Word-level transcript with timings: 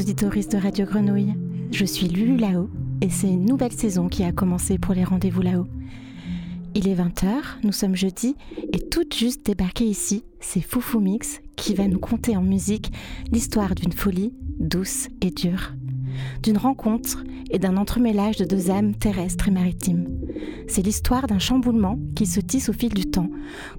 auditoristes 0.00 0.52
de 0.52 0.58
Radio 0.58 0.86
Grenouille. 0.86 1.34
Je 1.70 1.84
suis 1.84 2.08
Lulu 2.08 2.36
Lao 2.36 2.68
et 3.00 3.10
c'est 3.10 3.28
une 3.28 3.44
nouvelle 3.44 3.72
saison 3.72 4.08
qui 4.08 4.24
a 4.24 4.32
commencé 4.32 4.78
pour 4.78 4.94
les 4.94 5.04
rendez-vous 5.04 5.42
là-haut. 5.42 5.66
Il 6.74 6.88
est 6.88 6.94
20h, 6.94 7.34
nous 7.62 7.72
sommes 7.72 7.94
jeudi 7.94 8.36
et 8.72 8.78
tout 8.78 9.04
juste 9.14 9.46
débarqué 9.46 9.84
ici, 9.84 10.24
c'est 10.40 10.60
Foufou 10.60 11.00
Mix 11.00 11.40
qui 11.56 11.74
va 11.74 11.86
nous 11.86 11.98
conter 11.98 12.36
en 12.36 12.42
musique 12.42 12.92
l'histoire 13.30 13.74
d'une 13.74 13.92
folie 13.92 14.32
douce 14.58 15.08
et 15.20 15.30
dure, 15.30 15.72
d'une 16.42 16.58
rencontre 16.58 17.22
et 17.50 17.58
d'un 17.58 17.76
entremêlage 17.76 18.36
de 18.36 18.44
deux 18.44 18.70
âmes 18.70 18.94
terrestres 18.94 19.48
et 19.48 19.52
maritimes. 19.52 20.08
C'est 20.66 20.82
l'histoire 20.82 21.26
d'un 21.26 21.38
chamboulement 21.38 21.98
qui 22.16 22.26
se 22.26 22.40
tisse 22.40 22.68
au 22.68 22.72
fil 22.72 22.94
du 22.94 23.06
temps, 23.06 23.30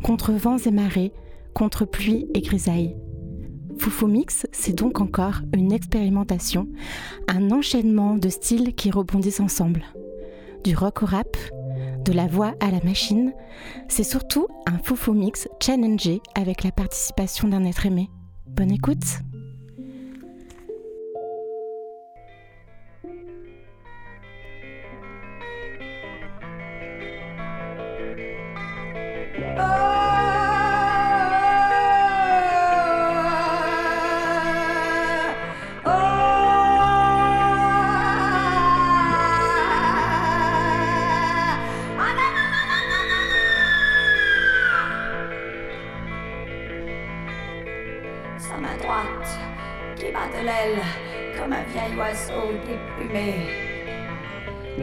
contre 0.03 0.33
vents 0.33 0.57
et 0.57 0.71
marées, 0.71 1.13
contre 1.53 1.85
pluie 1.85 2.27
et 2.33 2.41
grisailles. 2.41 2.95
Foufou 3.77 4.07
Mix, 4.07 4.47
c'est 4.51 4.73
donc 4.73 5.01
encore 5.01 5.41
une 5.53 5.71
expérimentation, 5.71 6.67
un 7.27 7.51
enchaînement 7.51 8.15
de 8.15 8.29
styles 8.29 8.73
qui 8.73 8.91
rebondissent 8.91 9.39
ensemble. 9.39 9.83
Du 10.63 10.75
rock 10.75 11.03
au 11.03 11.05
rap, 11.05 11.37
de 12.03 12.11
la 12.11 12.27
voix 12.27 12.53
à 12.59 12.71
la 12.71 12.81
machine, 12.83 13.33
c'est 13.87 14.03
surtout 14.03 14.47
un 14.65 14.77
Foufou 14.77 15.13
Mix 15.13 15.47
challengé 15.61 16.21
avec 16.35 16.63
la 16.63 16.71
participation 16.71 17.47
d'un 17.47 17.65
être 17.65 17.85
aimé. 17.85 18.09
Bonne 18.47 18.71
écoute! 18.71 19.19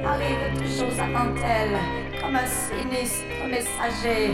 Arrive 0.04 0.58
toujours 0.58 0.92
avant 1.00 1.34
elle 1.44 1.76
comme 2.20 2.36
un 2.36 2.46
sinistre 2.46 3.46
messager. 3.48 4.32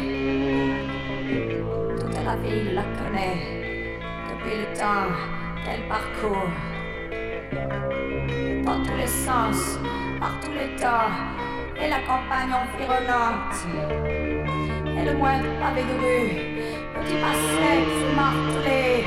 Toute 1.99 2.25
la 2.25 2.37
ville 2.37 2.75
la 2.75 2.83
connaît 2.99 3.39
depuis 4.29 4.57
le 4.61 4.67
temps 4.79 5.11
qu'elle 5.65 5.85
parcourt. 5.89 6.53
Dans 8.65 8.83
tous 8.83 8.97
les 8.97 9.07
sens, 9.07 9.79
par 10.21 10.39
tous 10.41 10.53
les 10.53 10.77
temps, 10.77 11.11
et 11.81 11.89
la 11.89 12.01
campagne 12.01 12.53
environnante. 12.53 13.57
Et 14.87 15.05
le 15.05 15.15
moindre 15.17 15.47
pavé 15.61 15.83
de 15.83 15.95
rue, 16.03 16.29
petit 17.01 17.17
pas 17.23 17.37
sec, 17.55 17.87
martelé. 18.17 19.05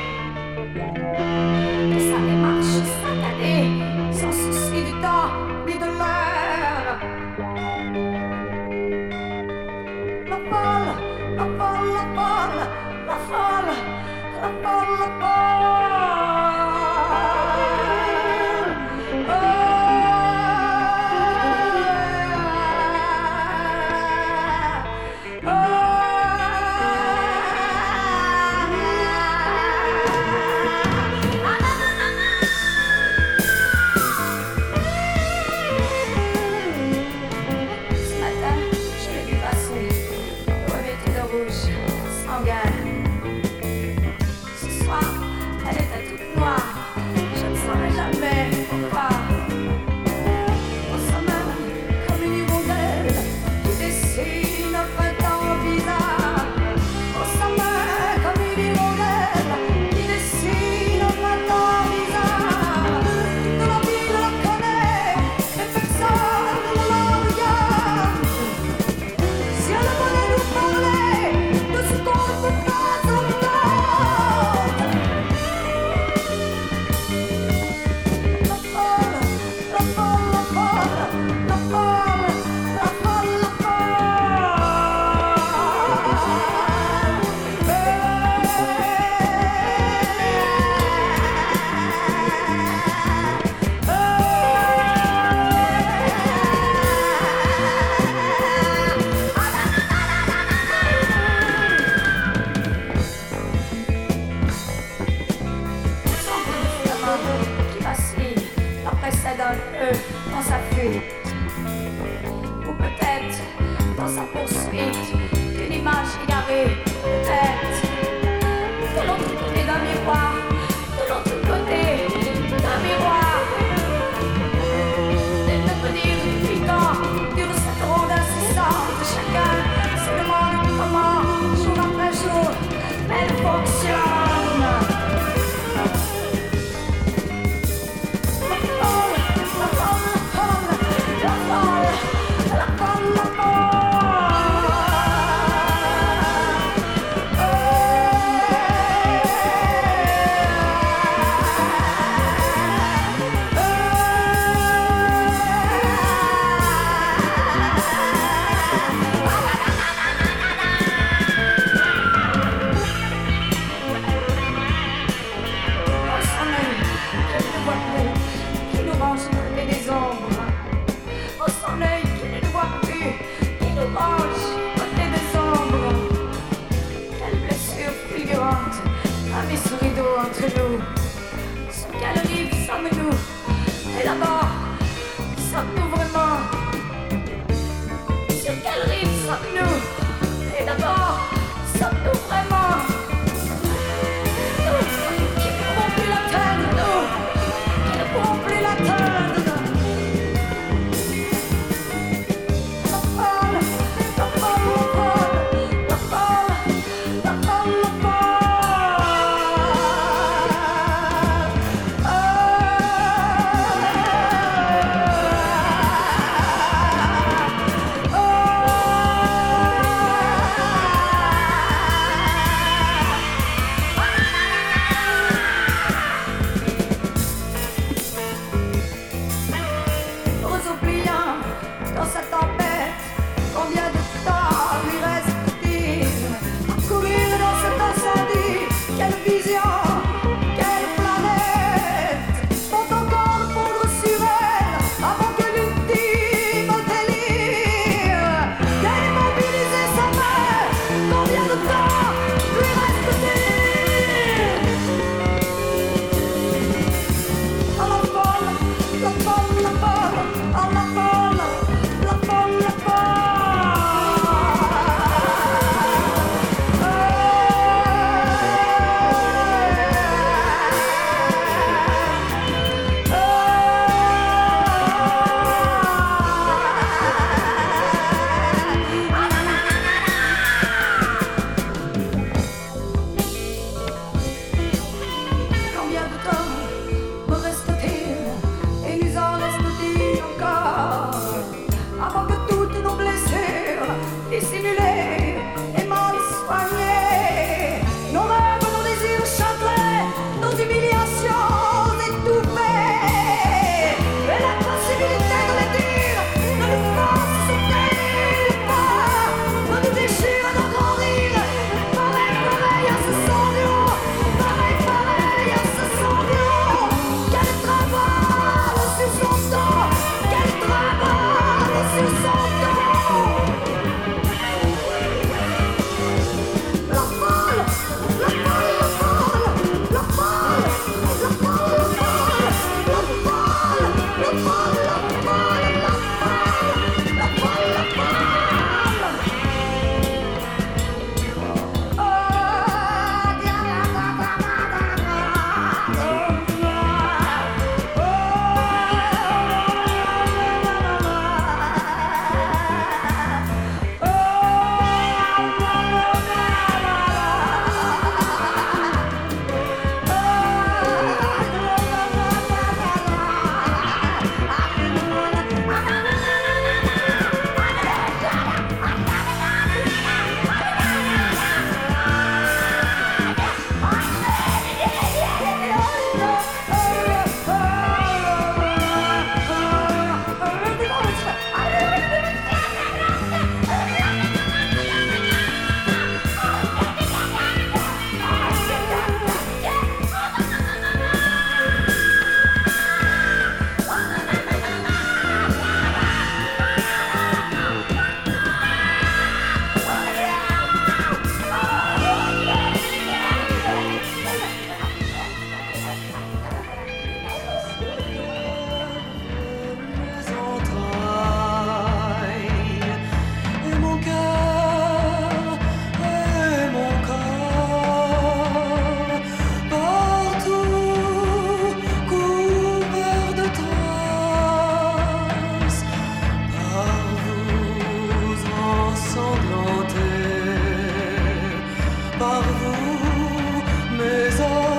mes 434.02 434.71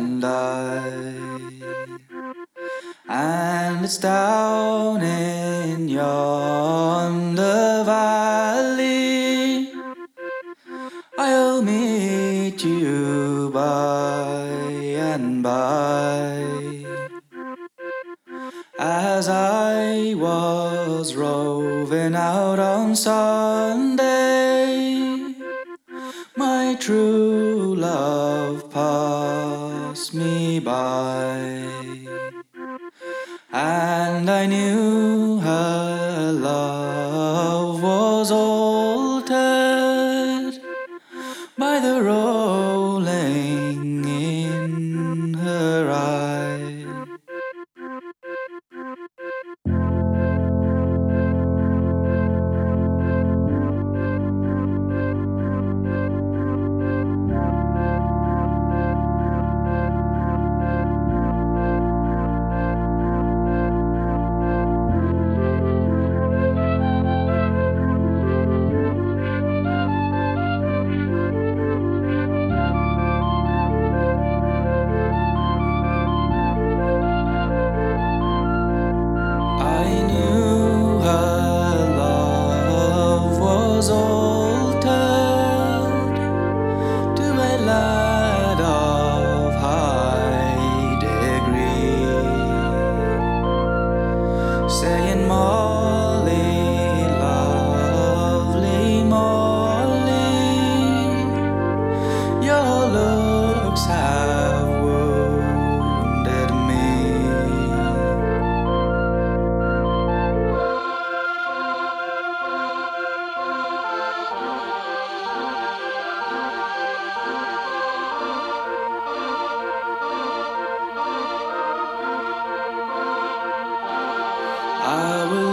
and 0.00 0.24
I. 0.24 0.80
And 3.08 3.84
it's 3.84 3.98
down 3.98 5.02
in 5.02 5.88
yonder 5.88 7.19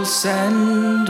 send 0.08 1.07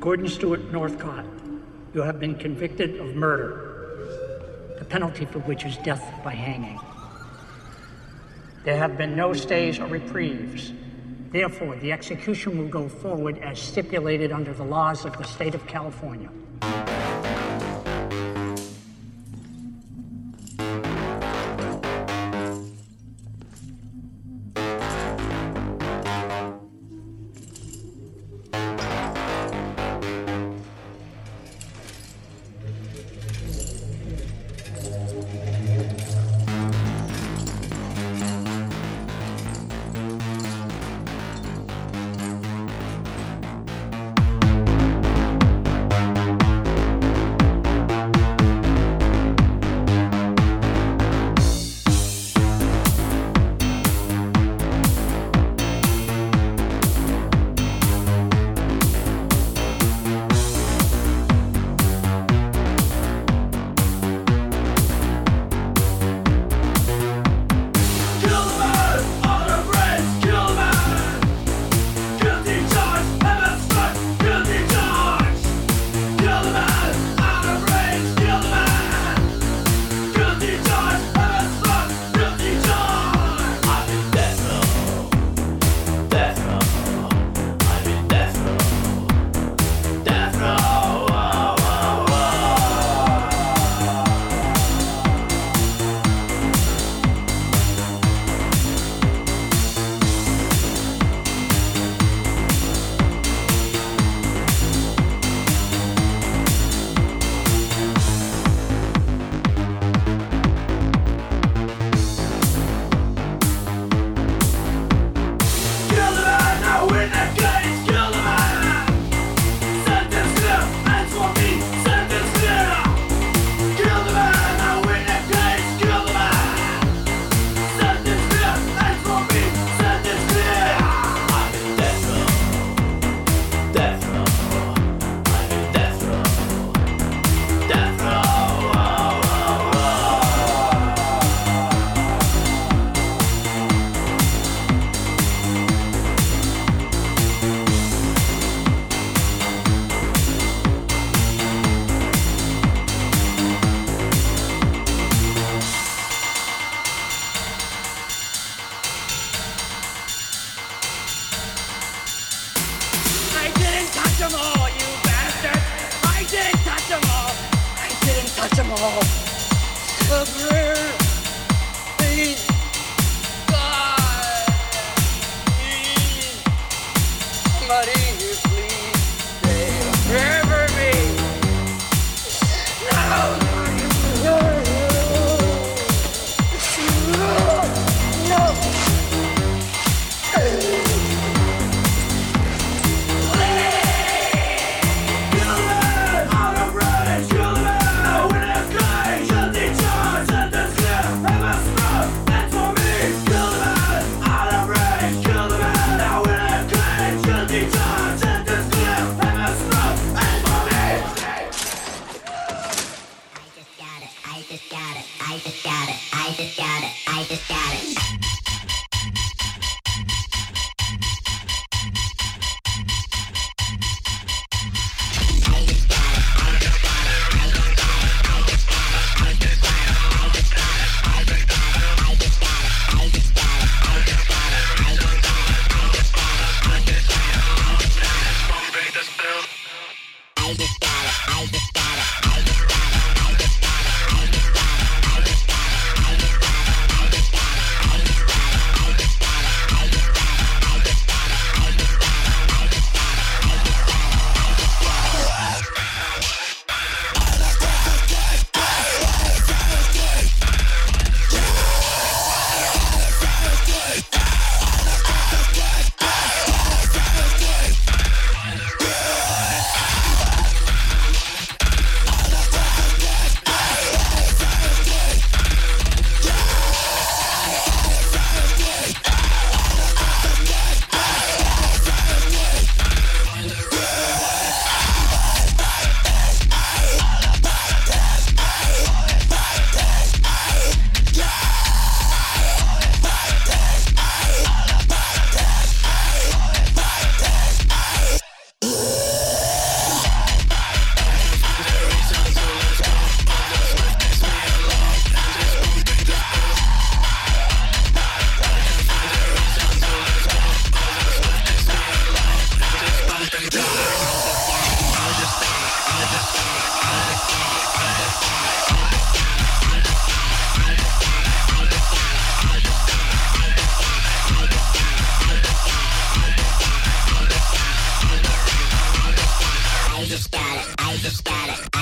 Gordon 0.00 0.28
Stewart 0.28 0.72
Northcott, 0.72 1.26
you 1.92 2.00
have 2.00 2.18
been 2.18 2.34
convicted 2.34 2.98
of 3.00 3.14
murder, 3.14 4.74
the 4.78 4.84
penalty 4.86 5.26
for 5.26 5.40
which 5.40 5.66
is 5.66 5.76
death 5.76 6.02
by 6.24 6.32
hanging. 6.32 6.80
There 8.64 8.78
have 8.78 8.96
been 8.96 9.14
no 9.14 9.34
stays 9.34 9.78
or 9.78 9.88
reprieves. 9.88 10.72
Therefore, 11.30 11.76
the 11.76 11.92
execution 11.92 12.56
will 12.56 12.68
go 12.68 12.88
forward 12.88 13.40
as 13.40 13.58
stipulated 13.58 14.32
under 14.32 14.54
the 14.54 14.64
laws 14.64 15.04
of 15.04 15.18
the 15.18 15.24
state 15.24 15.54
of 15.54 15.66
California. 15.66 16.30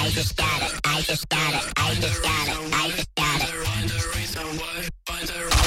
I 0.09 0.11
just 0.11 0.37
got 0.39 0.63
it. 0.63 0.81
I 0.87 1.01
just 1.03 1.29
got 1.29 1.55
it. 1.55 1.73
I 1.77 1.95
just 1.97 2.23
got 2.23 2.49
it. 2.49 2.75
I 2.75 2.89
just 2.89 3.15
got 3.15 3.43
it. 3.43 3.67
Find 3.67 3.89
the 3.91 4.17
reason 4.17 4.43
why. 4.59 4.89
Find 5.05 5.29
the 5.29 5.45
reason. 5.45 5.58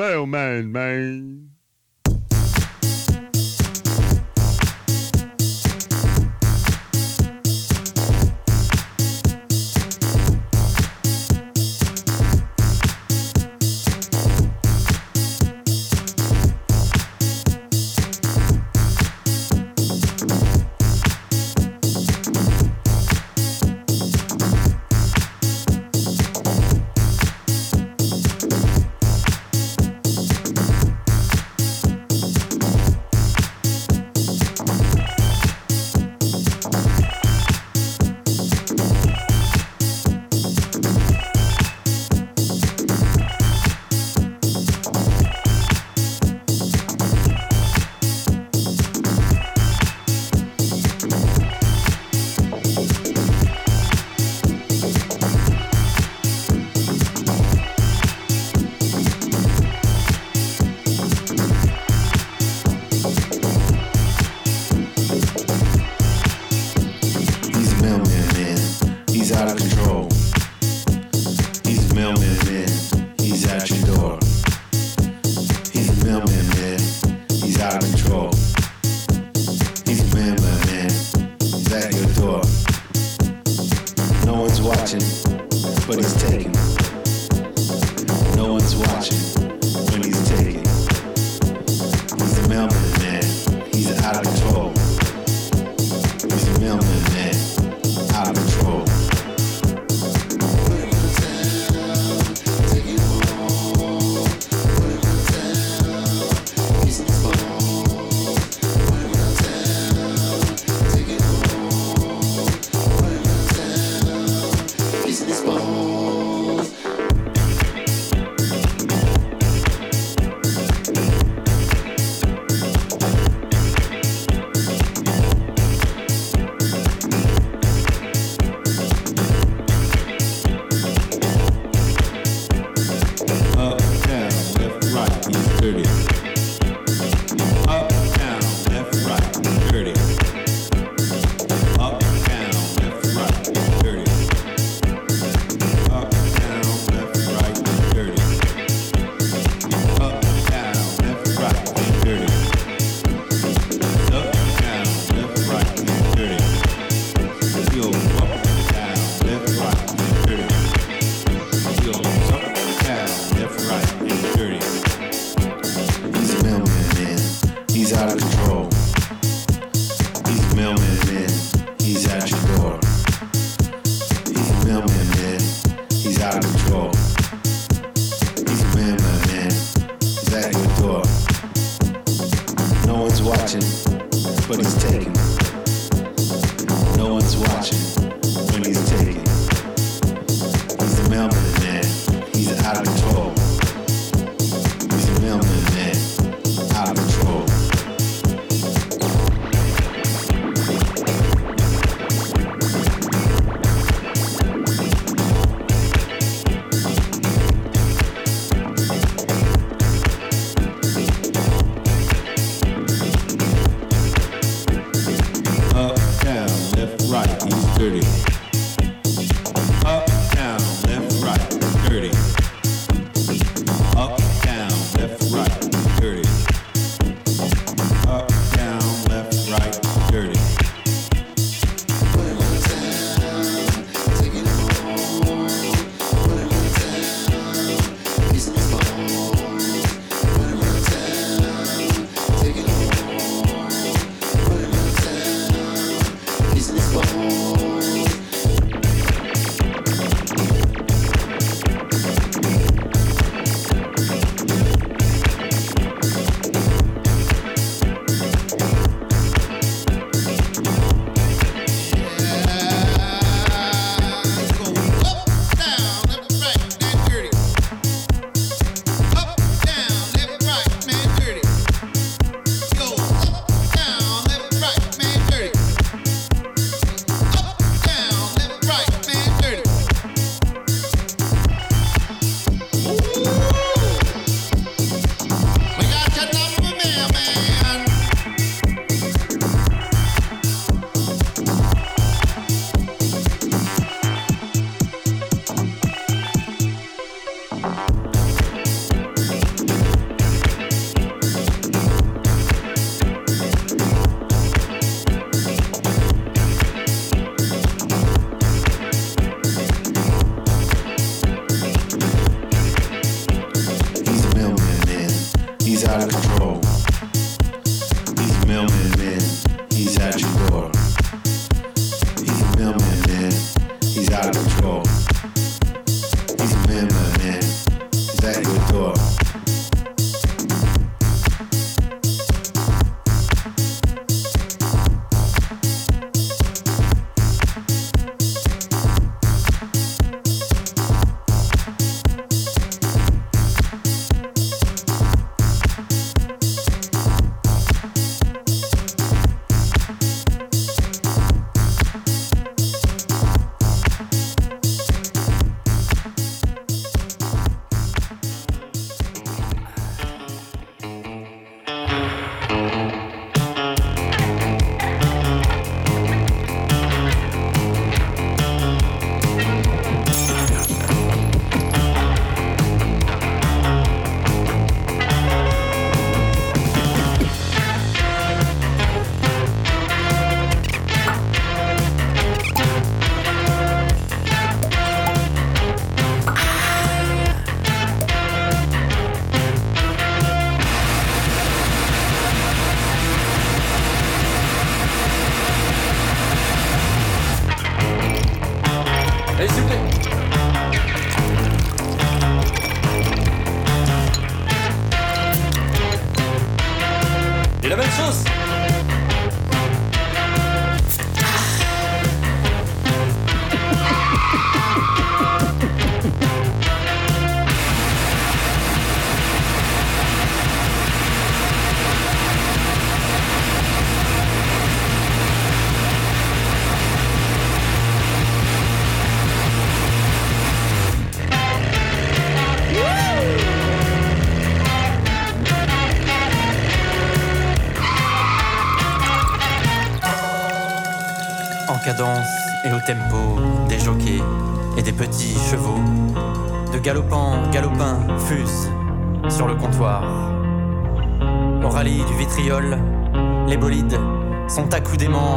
Mailman, 0.00 0.72
man. 0.72 1.29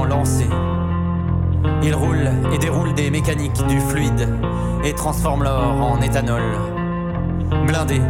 Lancés. 0.10 0.50
Ils 1.82 1.96
roulent 1.96 2.32
et 2.54 2.58
déroulent 2.58 2.94
des 2.94 3.10
mécaniques 3.10 3.66
du 3.68 3.80
fluide 3.80 4.28
et 4.84 4.94
transforment 4.94 5.44
l'or 5.44 5.82
en 5.82 6.02
éthanol. 6.02 6.44
Blindés 7.68 8.02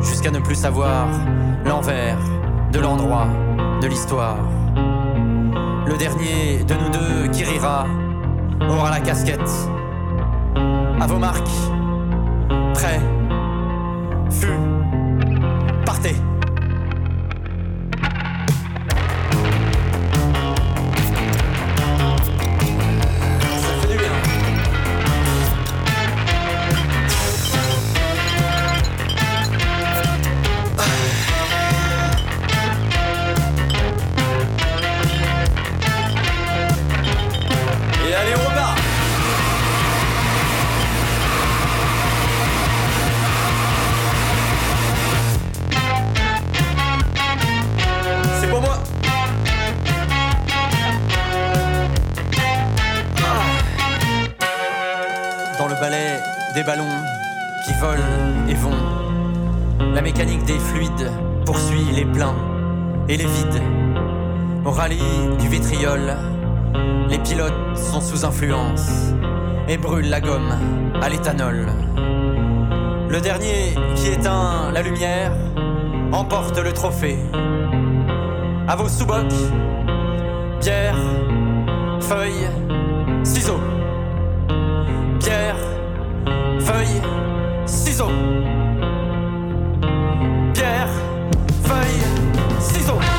jusqu'à 0.00 0.30
ne 0.30 0.40
plus 0.40 0.54
savoir 0.54 1.06
l'envers 1.64 2.18
de 2.72 2.80
l'endroit 2.80 3.28
de 3.80 3.86
l'histoire. 3.86 4.38
Le 5.86 5.96
dernier 5.96 6.64
de 6.64 6.74
nous 6.74 6.90
deux 6.90 7.28
qui 7.32 7.44
rira 7.44 7.86
aura 8.68 8.90
la 8.90 9.00
casquette. 9.00 9.50
À 11.00 11.06
vos 11.06 11.18
marques. 11.18 11.48
Prêt. 12.74 13.15
Mécanique 60.16 60.44
des 60.46 60.58
fluides 60.58 61.12
poursuit 61.44 61.84
les 61.94 62.06
pleins 62.06 62.34
et 63.06 63.18
les 63.18 63.26
vides. 63.26 63.62
Au 64.64 64.70
rallye 64.70 64.96
du 65.38 65.46
vitriol, 65.46 66.16
les 67.10 67.18
pilotes 67.18 67.76
sont 67.76 68.00
sous 68.00 68.24
influence 68.24 69.12
et 69.68 69.76
brûlent 69.76 70.08
la 70.08 70.22
gomme 70.22 70.54
à 71.02 71.10
l'éthanol. 71.10 71.66
Le 73.10 73.20
dernier 73.20 73.74
qui 73.94 74.08
éteint 74.08 74.72
la 74.72 74.80
lumière 74.80 75.32
emporte 76.12 76.56
le 76.56 76.72
trophée. 76.72 77.18
À 78.68 78.74
vos 78.74 78.88
sous-bocs, 78.88 79.34
bière, 80.62 80.96
feuilles, 82.00 82.48
ciseaux. 83.22 83.60
Pierre, 85.20 85.58
feuille, 86.60 87.02
ciseaux. 87.66 88.12
Pierre, 90.66 90.88
feuille, 91.62 92.02
ciseaux. 92.60 93.15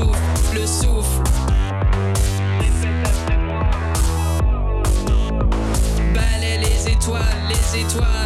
Le 0.00 0.66
souffle. 0.66 1.22
Balais 6.12 6.58
les 6.58 6.92
étoiles, 6.92 7.22
les 7.48 7.80
étoiles. 7.80 8.23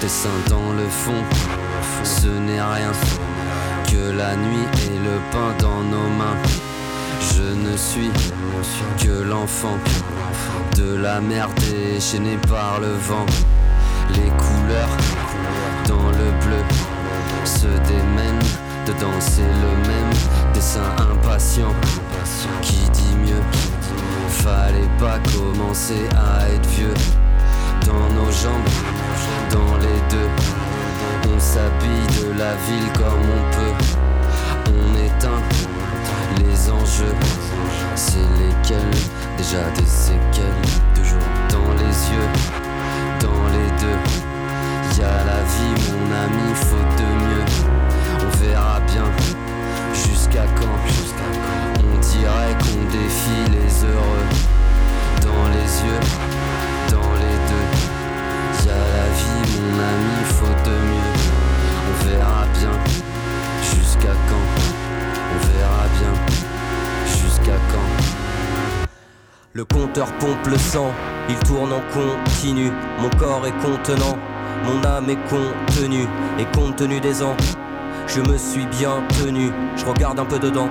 Des 0.00 0.08
seins 0.08 0.30
dans 0.48 0.72
le 0.72 0.88
fond, 0.88 1.22
ce 2.04 2.28
n'est 2.28 2.62
rien 2.62 2.92
que 3.86 4.16
la 4.16 4.34
nuit 4.34 4.66
et 4.86 4.98
le 4.98 5.20
pain 5.30 5.54
dans 5.58 5.82
nos 5.82 6.08
mains. 6.18 6.38
Je 7.34 7.42
ne 7.42 7.76
suis 7.76 8.10
que 8.98 9.22
l'enfant 9.22 9.76
de 10.76 10.96
la 10.96 11.20
mer 11.20 11.48
déchaînée 11.56 12.38
par 12.48 12.80
le 12.80 12.94
vent. 13.08 13.26
Les 14.14 14.30
couleurs 14.30 14.96
dans 15.86 16.08
le 16.08 16.30
bleu 16.46 16.64
se 17.44 17.66
démènent 17.66 18.46
de 18.86 18.92
danser 18.92 19.42
le 19.42 19.88
même 19.88 20.12
dessin 20.54 20.80
impatient 21.12 21.74
qui 22.62 22.88
dit 22.90 23.16
mieux? 23.26 23.42
Fallait 24.28 24.90
pas 24.98 25.18
commencer 25.34 26.08
à 26.16 26.48
être 26.48 26.68
vieux 26.70 26.94
dans 27.86 28.08
nos 28.14 28.30
jambes, 28.30 28.68
dans 29.50 29.76
les 29.76 30.00
deux. 30.10 30.30
On 31.34 31.38
s'habille 31.38 32.06
de 32.20 32.38
la 32.38 32.54
ville 32.66 32.90
comme 32.94 33.24
on 33.38 33.42
peut. 33.56 33.76
On 34.68 35.04
éteint 35.04 35.42
les 36.38 36.70
enjeux. 36.70 37.16
C'est 37.94 38.28
lesquels? 38.38 38.98
Déjà 39.36 39.64
des 39.76 39.86
séquelles 39.86 40.62
de 40.96 41.02
jour 41.04 41.18
dans 41.50 41.72
les 41.74 41.94
yeux, 42.12 42.30
dans 43.20 43.46
les 43.54 43.70
deux. 43.80 44.00
Y 44.98 45.02
a 45.02 45.24
la 45.24 45.42
vie, 45.54 45.79
il 71.28 71.38
tourne 71.40 71.72
en 71.72 71.80
continu. 71.92 72.70
Mon 73.00 73.08
corps 73.10 73.44
est 73.46 73.64
contenant, 73.64 74.16
mon 74.64 74.84
âme 74.86 75.10
est 75.10 75.18
contenue. 75.28 76.06
Et 76.38 76.44
compte 76.56 76.76
tenu 76.76 77.00
des 77.00 77.22
ans, 77.22 77.36
Je 78.06 78.20
me 78.20 78.36
suis 78.36 78.66
bien 78.66 79.02
tenu, 79.20 79.52
je 79.76 79.84
regarde 79.84 80.18
un 80.18 80.24
peu 80.24 80.38
dedans. 80.38 80.68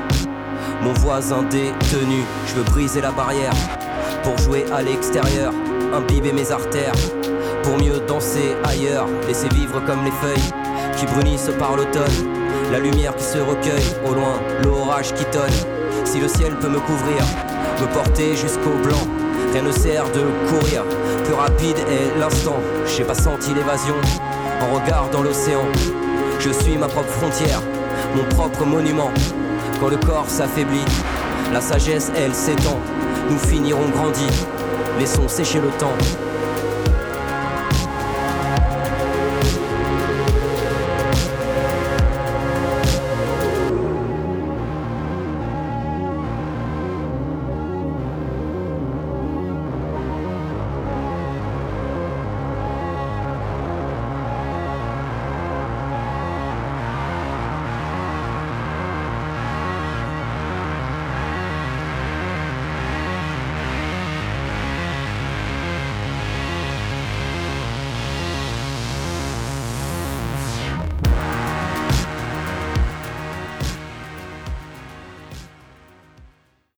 Mon 0.82 0.94
voisin 0.94 1.44
détenu, 1.44 2.24
je 2.48 2.56
veux 2.56 2.64
briser 2.64 3.02
la 3.02 3.12
barrière. 3.12 3.54
Pour 4.24 4.38
jouer 4.38 4.66
à 4.74 4.82
l'extérieur, 4.82 5.54
imbiber 5.94 6.34
mes 6.34 6.52
artères. 6.52 6.94
Pour 7.64 7.78
mieux 7.78 8.00
danser 8.08 8.56
ailleurs, 8.66 9.08
laisser 9.28 9.50
vivre 9.50 9.82
comme 9.86 10.04
les 10.04 10.12
feuilles 10.12 10.54
qui 10.98 11.06
brunissent 11.06 11.52
par 11.58 11.76
l'automne, 11.76 12.28
la 12.72 12.80
lumière 12.80 13.16
qui 13.16 13.24
se 13.24 13.38
recueille 13.38 13.96
au 14.06 14.14
loin, 14.14 14.40
l'orage 14.64 15.14
qui 15.14 15.26
tonne. 15.26 15.60
Si 16.04 16.20
le 16.20 16.28
ciel 16.28 16.56
peut 16.56 16.70
me 16.70 16.80
couvrir, 16.80 17.24
me 17.82 17.94
porter 17.94 18.36
jusqu'au 18.36 18.76
blanc, 18.84 19.19
rien 19.54 19.64
ne 19.64 19.72
sert 19.72 20.06
de 20.12 20.22
courir. 20.50 20.84
Plus 21.26 21.34
rapide 21.34 21.78
est 21.78 22.20
l'instant, 22.20 22.58
j'ai 22.86 23.04
pas 23.04 23.16
senti 23.16 23.54
l'évasion 23.54 23.96
en 24.62 24.76
regardant 24.76 25.22
l'océan. 25.22 25.64
Je 26.40 26.52
suis 26.52 26.78
ma 26.78 26.88
propre 26.88 27.10
frontière, 27.10 27.62
mon 28.16 28.24
propre 28.36 28.66
monument. 28.66 29.12
Quand 29.80 29.90
le 29.90 29.98
corps 29.98 30.30
s'affaiblit, 30.30 30.86
la 31.54 31.62
sagesse 31.62 32.12
elle 32.16 32.34
s'étend. 32.34 32.80
Nous 33.30 33.38
finirons 33.38 33.90
grandis, 33.90 34.46
laissons 35.00 35.28
sécher 35.28 35.60
le 35.60 35.70
temps. 35.80 35.98